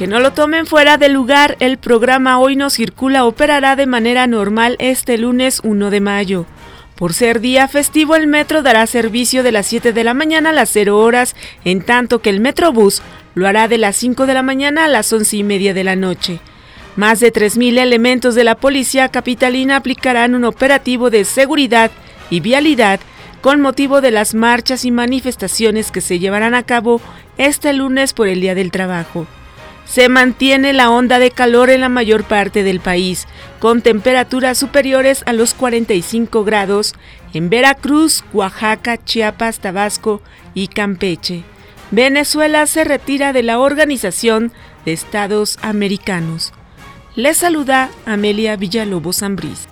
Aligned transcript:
Que 0.00 0.06
no 0.06 0.18
lo 0.18 0.32
tomen 0.32 0.64
fuera 0.64 0.96
de 0.96 1.10
lugar, 1.10 1.58
el 1.60 1.76
programa 1.76 2.38
Hoy 2.38 2.56
no 2.56 2.70
circula 2.70 3.26
operará 3.26 3.76
de 3.76 3.84
manera 3.84 4.26
normal 4.26 4.76
este 4.78 5.18
lunes 5.18 5.60
1 5.62 5.90
de 5.90 6.00
mayo. 6.00 6.46
Por 6.94 7.12
ser 7.12 7.42
día 7.42 7.68
festivo, 7.68 8.16
el 8.16 8.26
metro 8.26 8.62
dará 8.62 8.86
servicio 8.86 9.42
de 9.42 9.52
las 9.52 9.66
7 9.66 9.92
de 9.92 10.02
la 10.02 10.14
mañana 10.14 10.48
a 10.48 10.52
las 10.54 10.70
0 10.70 10.96
horas, 10.96 11.36
en 11.66 11.82
tanto 11.82 12.22
que 12.22 12.30
el 12.30 12.40
Metrobús 12.40 13.02
lo 13.34 13.46
hará 13.46 13.68
de 13.68 13.76
las 13.76 13.94
5 13.96 14.24
de 14.24 14.32
la 14.32 14.42
mañana 14.42 14.86
a 14.86 14.88
las 14.88 15.12
11 15.12 15.36
y 15.36 15.42
media 15.42 15.74
de 15.74 15.84
la 15.84 15.96
noche. 15.96 16.40
Más 16.96 17.20
de 17.20 17.30
3.000 17.30 17.76
elementos 17.76 18.34
de 18.34 18.44
la 18.44 18.54
policía 18.54 19.10
capitalina 19.10 19.76
aplicarán 19.76 20.34
un 20.34 20.46
operativo 20.46 21.10
de 21.10 21.26
seguridad 21.26 21.90
y 22.30 22.40
vialidad 22.40 23.00
con 23.42 23.60
motivo 23.60 24.00
de 24.00 24.12
las 24.12 24.32
marchas 24.32 24.86
y 24.86 24.92
manifestaciones 24.92 25.90
que 25.90 26.00
se 26.00 26.18
llevarán 26.18 26.54
a 26.54 26.62
cabo 26.62 27.02
este 27.36 27.74
lunes 27.74 28.14
por 28.14 28.28
el 28.28 28.40
Día 28.40 28.54
del 28.54 28.70
Trabajo. 28.70 29.26
Se 29.90 30.08
mantiene 30.08 30.72
la 30.72 30.88
onda 30.88 31.18
de 31.18 31.32
calor 31.32 31.68
en 31.68 31.80
la 31.80 31.88
mayor 31.88 32.22
parte 32.22 32.62
del 32.62 32.78
país, 32.78 33.26
con 33.58 33.82
temperaturas 33.82 34.56
superiores 34.56 35.24
a 35.26 35.32
los 35.32 35.52
45 35.52 36.44
grados 36.44 36.94
en 37.34 37.50
Veracruz, 37.50 38.22
Oaxaca, 38.32 39.02
Chiapas, 39.02 39.58
Tabasco 39.58 40.22
y 40.54 40.68
Campeche. 40.68 41.42
Venezuela 41.90 42.66
se 42.66 42.84
retira 42.84 43.32
de 43.32 43.42
la 43.42 43.58
Organización 43.58 44.52
de 44.84 44.92
Estados 44.92 45.58
Americanos. 45.60 46.52
Les 47.16 47.38
saluda 47.38 47.90
Amelia 48.06 48.54
Villalobos 48.54 49.16
Zambriz. 49.16 49.66